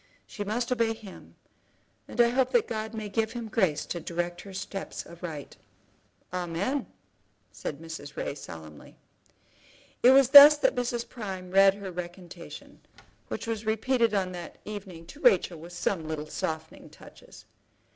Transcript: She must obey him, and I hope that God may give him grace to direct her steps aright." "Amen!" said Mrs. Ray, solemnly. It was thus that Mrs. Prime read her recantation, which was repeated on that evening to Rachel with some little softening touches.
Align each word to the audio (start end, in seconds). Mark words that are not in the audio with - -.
She 0.25 0.43
must 0.43 0.71
obey 0.71 0.95
him, 0.95 1.35
and 2.07 2.19
I 2.19 2.29
hope 2.29 2.49
that 2.53 2.67
God 2.67 2.95
may 2.95 3.07
give 3.07 3.33
him 3.33 3.47
grace 3.49 3.85
to 3.85 3.99
direct 3.99 4.41
her 4.41 4.51
steps 4.51 5.05
aright." 5.05 5.57
"Amen!" 6.33 6.87
said 7.51 7.77
Mrs. 7.79 8.15
Ray, 8.15 8.33
solemnly. 8.33 8.97
It 10.01 10.09
was 10.09 10.29
thus 10.29 10.57
that 10.57 10.73
Mrs. 10.73 11.07
Prime 11.07 11.51
read 11.51 11.75
her 11.75 11.91
recantation, 11.91 12.81
which 13.27 13.45
was 13.45 13.63
repeated 13.63 14.15
on 14.15 14.31
that 14.31 14.57
evening 14.65 15.05
to 15.05 15.19
Rachel 15.21 15.59
with 15.59 15.71
some 15.73 16.07
little 16.07 16.25
softening 16.25 16.89
touches. 16.89 17.45